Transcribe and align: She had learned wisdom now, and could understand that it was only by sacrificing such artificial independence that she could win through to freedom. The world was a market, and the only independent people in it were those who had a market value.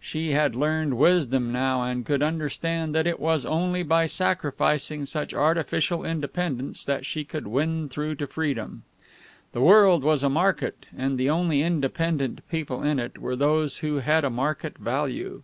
She 0.00 0.30
had 0.32 0.54
learned 0.54 0.96
wisdom 0.96 1.52
now, 1.52 1.82
and 1.82 2.06
could 2.06 2.22
understand 2.22 2.94
that 2.94 3.06
it 3.06 3.20
was 3.20 3.44
only 3.44 3.82
by 3.82 4.06
sacrificing 4.06 5.04
such 5.04 5.34
artificial 5.34 6.06
independence 6.06 6.86
that 6.86 7.04
she 7.04 7.22
could 7.22 7.46
win 7.46 7.90
through 7.90 8.14
to 8.14 8.26
freedom. 8.26 8.84
The 9.52 9.60
world 9.60 10.02
was 10.02 10.22
a 10.22 10.30
market, 10.30 10.86
and 10.96 11.18
the 11.18 11.28
only 11.28 11.60
independent 11.60 12.48
people 12.48 12.82
in 12.82 12.98
it 12.98 13.18
were 13.18 13.36
those 13.36 13.80
who 13.80 13.96
had 13.96 14.24
a 14.24 14.30
market 14.30 14.78
value. 14.78 15.42